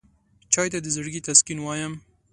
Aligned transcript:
چای 0.53 0.67
ته 0.73 0.79
د 0.81 0.87
زړګي 0.95 1.21
تسکین 1.27 1.59
وایم. 1.61 1.93